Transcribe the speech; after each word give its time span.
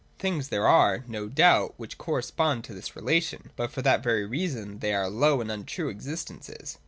Things 0.17 0.47
there 0.49 0.67
are, 0.67 1.03
no 1.07 1.27
doubt, 1.27 1.75
which 1.77 1.99
correspond 1.99 2.63
to 2.63 2.73
this 2.73 2.95
relation: 2.95 3.51
but 3.55 3.71
for 3.71 3.83
that 3.83 4.01
very 4.01 4.25
reason 4.25 4.79
they 4.79 4.95
are 4.95 5.07
low 5.07 5.41
and 5.41 5.51
untrue 5.51 5.89
existences. 5.89 6.79